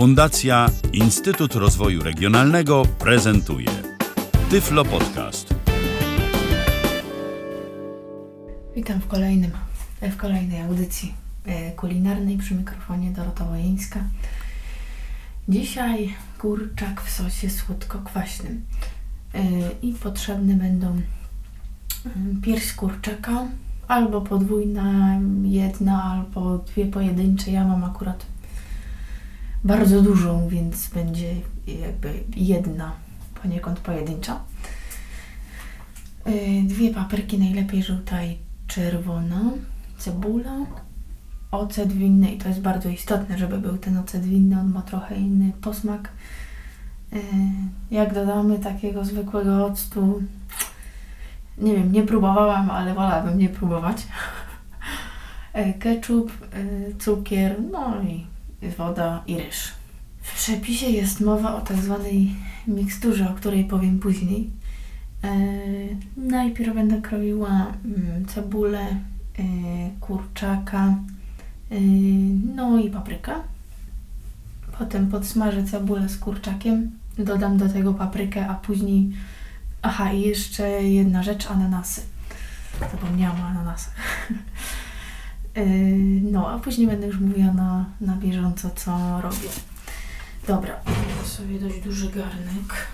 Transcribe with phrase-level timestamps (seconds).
[0.00, 3.68] Fundacja Instytut Rozwoju Regionalnego prezentuje
[4.50, 5.54] Tyflo Podcast.
[8.76, 9.50] Witam w kolejnym,
[10.02, 11.14] w kolejnej audycji
[11.46, 14.00] e, kulinarnej przy mikrofonie Dorota Wojeńska.
[15.48, 18.62] Dzisiaj kurczak w sosie słodko-kwaśnym
[19.34, 19.40] e,
[19.82, 23.46] i potrzebne będą mm, pierś kurczaka,
[23.88, 27.50] albo podwójna, jedna, albo dwie pojedyncze.
[27.50, 28.29] Ja mam akurat
[29.64, 31.34] bardzo dużą, więc będzie
[31.66, 32.92] jakby jedna
[33.42, 34.40] poniekąd pojedyncza.
[36.26, 39.40] Yy, dwie papryki, najlepiej żółta i czerwona,
[39.98, 40.56] cebula,
[41.50, 45.16] ocet winny i to jest bardzo istotne, żeby był ten ocet winny, on ma trochę
[45.16, 46.12] inny posmak.
[47.12, 47.20] Yy,
[47.90, 50.22] jak dodamy takiego zwykłego octu,
[51.58, 54.06] nie wiem, nie próbowałam, ale wolałabym nie próbować.
[55.54, 56.32] Yy, ketchup,
[56.98, 58.26] cukier, no i
[58.62, 59.72] woda i ryż.
[60.22, 62.36] W przepisie jest mowa o tak zwanej
[62.66, 64.50] miksturze, o której powiem później.
[65.24, 65.30] E,
[66.16, 69.42] najpierw będę kroiła mm, cebulę, e,
[70.00, 70.94] kurczaka,
[71.70, 71.80] e,
[72.54, 73.42] no i papryka.
[74.78, 79.12] Potem podsmażę cebulę z kurczakiem, dodam do tego paprykę, a później...
[79.82, 82.00] Aha, i jeszcze jedna rzecz, ananasy.
[82.80, 83.94] Zapomniałam o ananasach.
[86.22, 89.48] No, a później będę już mówiła na, na bieżąco, co robię.
[90.46, 92.86] Dobra, biorę sobie dość duży garnek.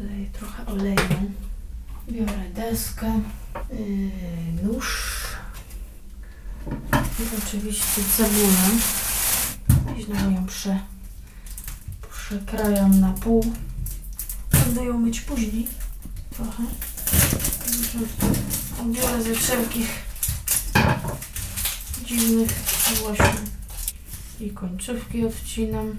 [0.00, 1.30] Leję trochę oleju.
[2.08, 3.20] Biorę deskę,
[3.72, 5.20] yy, nóż
[6.92, 8.80] i oczywiście cebulę.
[10.06, 10.80] Znowu ją prze,
[12.12, 13.52] przekrajam na pół.
[14.64, 15.66] Będę ją myć później.
[16.30, 16.62] Trochę.
[18.92, 20.09] Biorę ze wszelkich
[22.10, 22.50] dziwnych
[23.02, 23.32] właśnie
[24.40, 25.96] i końcówki odcinam.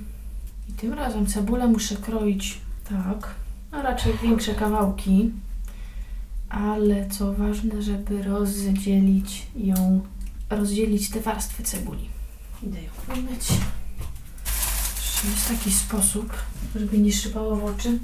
[0.70, 2.58] I tym razem cebulę muszę kroić
[2.90, 3.36] tak,
[3.72, 5.32] a raczej większe kawałki,
[6.50, 10.02] ale co ważne, żeby rozdzielić ją,
[10.50, 12.10] rozdzielić te warstwy cebuli.
[12.64, 13.48] Idę ją umyć.
[15.30, 16.34] Jest taki sposób,
[16.76, 18.00] żeby nie szypało w oczy.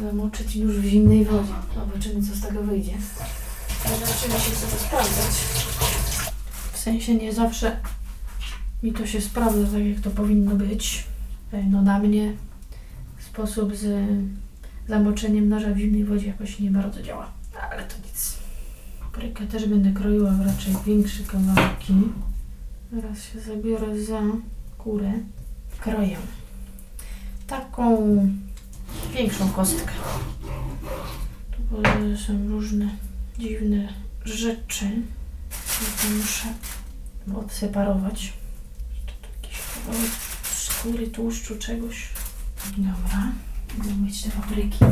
[0.00, 1.52] Zamoczyć już w zimnej wodzie.
[1.74, 2.94] Zobaczymy, co z tego wyjdzie.
[3.84, 5.65] Zobaczymy się, to sprawdzać
[6.86, 7.76] sensie nie zawsze
[8.82, 11.04] mi to się sprawdza tak, jak to powinno być.
[11.52, 12.32] E, no na mnie
[13.18, 14.08] sposób z
[14.88, 17.30] zamoczeniem noża w zimnej wodzie jakoś nie bardzo działa.
[17.70, 18.38] Ale to nic.
[19.00, 21.94] Paprykę też będę kroiła w raczej większe kawałki.
[22.90, 24.20] Teraz się zabiorę za
[24.78, 25.12] kurę.
[25.80, 26.16] Kroję
[27.46, 28.18] taką
[29.14, 29.92] większą kostkę.
[31.50, 32.88] Tu są różne
[33.38, 33.88] dziwne
[34.24, 34.86] rzeczy.
[36.18, 36.48] Muszę
[37.34, 38.32] odseparować.
[39.06, 40.10] To jakiś kawałek
[40.54, 42.08] skóry, tłuszczu, czegoś.
[42.76, 43.32] Dobra,
[43.78, 44.84] będę mieć te papryki.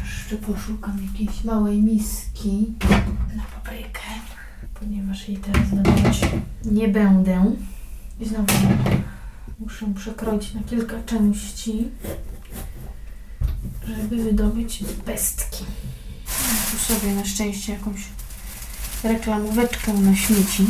[0.00, 2.74] Jeszcze poszukam jakiejś małej miski
[3.36, 4.00] na paprykę,
[4.74, 6.20] ponieważ jej teraz dodawać
[6.64, 7.54] nie będę.
[8.20, 8.52] I znowu
[9.58, 11.88] muszę przekroić na kilka części,
[13.86, 15.64] żeby wydobyć pestki.
[16.26, 18.00] Mam tu sobie na szczęście jakąś
[19.04, 20.66] reklamóweczkę na śmieci.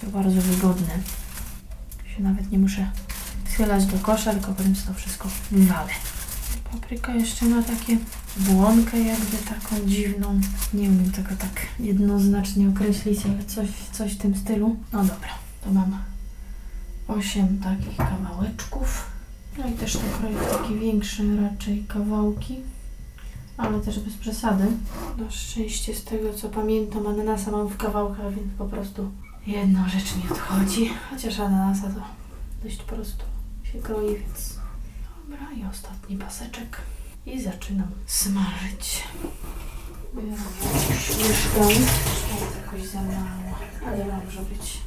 [0.00, 0.94] To bardzo wygodne.
[2.16, 2.90] Się nawet nie muszę
[3.50, 5.90] schylać do kosza, tylko potem to wszystko wywalę.
[6.72, 7.96] Papryka jeszcze ma takie
[8.36, 10.40] błonkę jakby taką dziwną.
[10.74, 14.76] Nie umiem tego tak jednoznacznie określić, ale coś, coś w tym stylu.
[14.92, 15.28] No dobra,
[15.64, 15.98] to mam
[17.08, 19.10] 8 takich kawałeczków.
[19.58, 22.56] No i też to kroję takie większe raczej kawałki
[23.60, 24.64] ale też bez przesady.
[25.18, 29.10] Na szczęście z tego co pamiętam ananasa mam w kawałkach, więc po prostu
[29.46, 30.90] jedna rzecz mi odchodzi.
[31.10, 32.00] Chociaż ananasa to
[32.64, 33.24] dość prosto
[33.72, 34.58] się kroi, więc
[35.28, 36.80] dobra i ostatni paseczek.
[37.26, 39.02] I zaczynam smażyć.
[40.14, 41.68] Łyżką.
[41.68, 44.80] Jest jakoś za mało, ale może być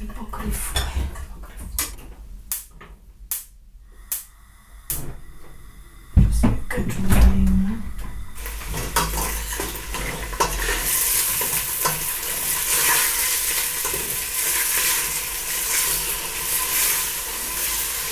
[0.00, 0.80] i pokrywkę.
[7.08, 7.82] Dajemy.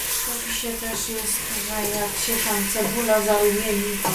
[0.09, 4.11] W opisie też jest, że jak się tam cebula zarumieni, to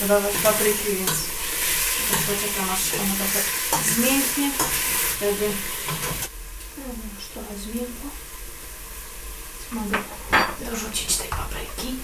[0.00, 1.10] dodawać papryki, więc
[2.26, 3.40] poczekam aż ona trochę
[3.94, 4.50] zmięknie.
[5.16, 5.50] Wtedy
[6.78, 6.84] no,
[7.14, 8.10] już trochę zmiękło.
[9.72, 9.98] Mogę
[10.70, 11.96] dorzucić tej papryki.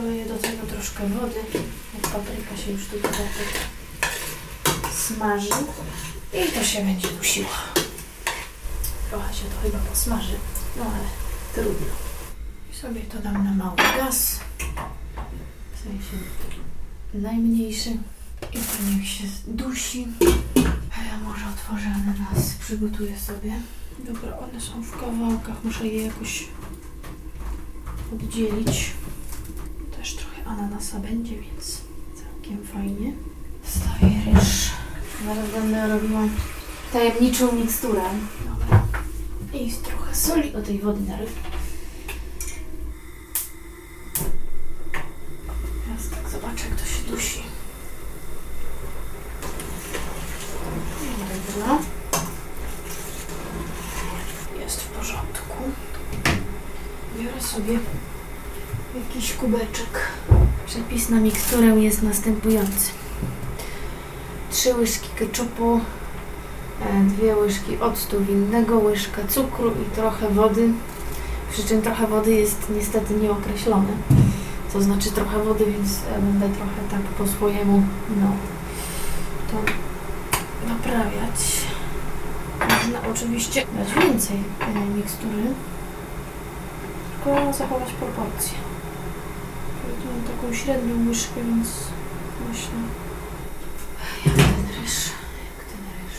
[0.00, 0.66] doleję do tego
[0.96, 1.40] troszkę wody,
[1.94, 3.10] jak papryka się już tutaj
[4.92, 5.50] smaży
[6.32, 7.48] i to się będzie dusiło.
[9.10, 10.36] Trochę się to chyba posmaży,
[10.76, 11.04] no ale
[11.54, 11.86] trudno.
[12.72, 14.40] I sobie to dam na mały gaz,
[15.74, 16.24] w sensie
[17.14, 17.90] najmniejszy
[18.52, 20.08] i to niech się dusi.
[20.98, 23.52] A ja może otworzę ananas, przygotuję sobie.
[23.98, 26.48] Dobra, one są w kawałkach, muszę je jakoś
[28.12, 28.92] oddzielić.
[30.46, 31.80] Ananasa będzie, więc
[32.14, 33.12] całkiem fajnie.
[33.64, 34.70] Stawię ryż.
[35.24, 36.20] Zaraz będę robiła
[36.92, 38.02] tajemniczą miksturę.
[38.44, 38.82] Dobra.
[39.52, 41.30] I trochę soli do tej wody na ryż.
[45.84, 47.42] Teraz tak zobaczę, jak to się dusi.
[51.56, 51.78] Dobra.
[54.60, 55.56] Jest w porządku.
[57.18, 57.78] Biorę sobie
[58.94, 60.08] jakiś kubeczek.
[60.66, 62.90] Przepis na miksturę jest następujący.
[64.50, 65.80] Trzy łyżki keczupu,
[66.80, 70.68] e, dwie łyżki octu winnego, łyżka cukru i trochę wody.
[71.52, 73.92] Przy czym trochę wody jest niestety nieokreślone.
[74.72, 77.82] To znaczy trochę wody, więc ja będę trochę tak po swojemu,
[78.20, 78.32] no,
[79.50, 79.72] to
[80.68, 81.66] naprawiać.
[82.60, 85.42] Można oczywiście dać więcej e, mikstury,
[87.24, 88.75] tylko zachować proporcje.
[89.86, 91.68] Tu mam taką średnią łyżkę, więc
[92.48, 92.78] myślę,
[94.26, 94.96] jak ten ryż,
[95.48, 96.18] jak ten ryż.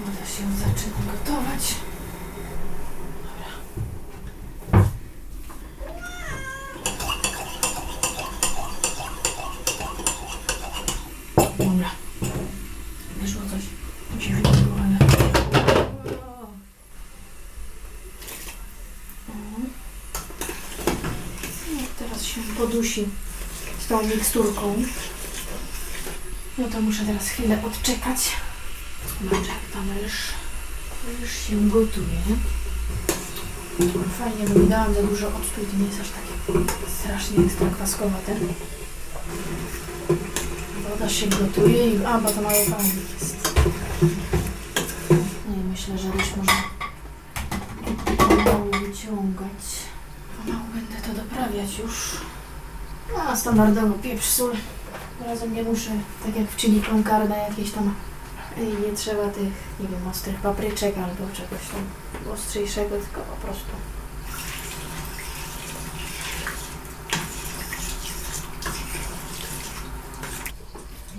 [0.00, 1.74] Woda się zaczyna gotować.
[11.58, 11.58] Dobra.
[11.58, 11.90] Dobra.
[13.20, 13.62] Wyszło coś
[14.20, 14.48] dziwnego,
[14.78, 14.98] ale...
[16.12, 16.46] O.
[21.72, 22.22] No, teraz
[22.76, 23.08] podusi
[23.78, 24.74] z tą miksturką.
[26.58, 28.32] No to muszę teraz chwilę odczekać.
[29.30, 30.12] Jak tam ryż
[31.48, 32.20] się gotuje.
[34.18, 36.64] Fajnie, bo mi dałam za dużo octu i to nie jest aż takie
[37.00, 38.36] strasznie ekstra kwaskowate.
[40.90, 42.04] Woda się gotuje i...
[42.04, 43.36] A, bo to mały palnik jest.
[45.48, 46.62] I myślę, że ryż można
[48.16, 49.64] pomału wyciągać.
[50.44, 52.16] Pomału będę to doprawiać już.
[53.14, 54.52] No, standardowo pieprz, sól.
[55.26, 55.90] Razem nie muszę,
[56.24, 57.94] tak jak w chili con carne, jakieś tam
[58.56, 63.70] i nie trzeba tych, nie wiem, ostrych papryczek albo czegoś tam ostrzejszego, tylko po prostu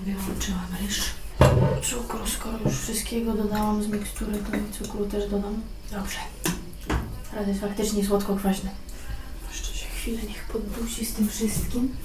[0.05, 1.01] Wyłączyłam ryż.
[1.83, 5.61] Cukru, skoro już wszystkiego dodałam z mikstury, to i cukru też dodam.
[5.91, 6.17] Dobrze.
[7.31, 8.69] Teraz jest faktycznie słodko-kwaśne.
[10.07, 11.95] Chwilę niech poddusi z tym wszystkim.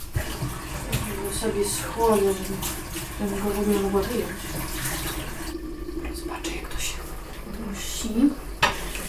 [1.09, 2.55] Żeby sobie schłodzę, żeby,
[3.21, 4.33] żeby go w ogóle mogła wyjąć.
[6.15, 6.97] Zobaczę jak to się
[7.69, 8.09] dusi.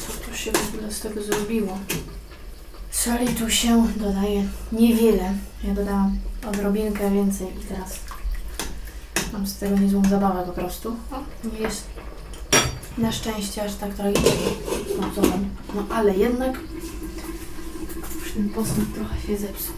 [0.07, 1.78] Co tu się w ogóle z tego zrobiło.
[2.92, 5.34] Soli tu się dodaje niewiele.
[5.63, 6.18] Ja dodałam
[6.48, 8.00] odrobinkę więcej i teraz
[9.34, 10.95] Mam z tego niezłą zabawę po prostu.
[11.54, 11.84] Nie jest
[12.98, 14.31] na szczęście aż tak tragicznie
[15.00, 15.50] nadzorem.
[15.75, 16.60] No ale jednak
[18.33, 19.75] ten posmak trochę się zepsuł.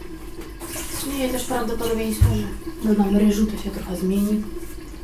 [0.94, 4.42] Istnieje też prawdopodobieństwo, że dodam ryżu, to się trochę zmieni.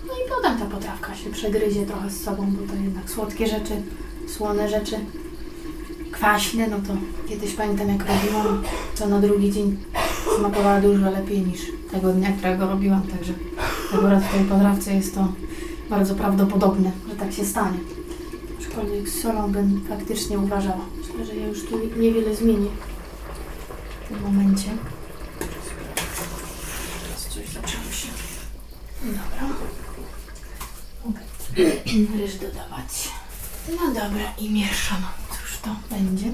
[0.07, 3.73] No i potem ta potrawka się przegryzie trochę z sobą, bo to jednak słodkie rzeczy,
[4.29, 4.97] słone rzeczy,
[6.11, 6.95] kwaśne, no to
[7.29, 8.63] kiedyś pamiętam jak robiłam,
[8.99, 9.77] to na drugi dzień
[10.39, 13.33] smakowała dużo lepiej niż tego dnia, którego robiłam, także
[13.95, 15.33] akurat w tej potrawce jest to
[15.91, 17.79] bardzo prawdopodobne, że tak się stanie.
[18.61, 20.85] Aczkolwiek z solą bym faktycznie uważała.
[20.99, 22.69] Myślę, że ja już tu niewiele zmienię
[24.13, 24.69] tym momencie.
[27.29, 28.09] Coś zaczęło się.
[29.03, 29.57] Dobra.
[31.05, 31.21] Mogę
[32.19, 33.09] ryż dodawać.
[33.69, 35.03] No dobra i mieszam.
[35.31, 36.27] Cóż to będzie?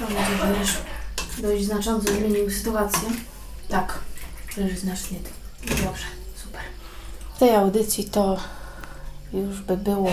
[0.00, 0.72] Mam nadzieję, że ryż
[1.38, 3.08] dość znacząco zmienił sytuację.
[3.68, 3.98] Tak,
[4.56, 5.18] ryż znacznie.
[5.66, 6.06] Dobrze,
[6.44, 6.60] super.
[7.34, 8.40] W tej audycji to
[9.32, 10.12] już by było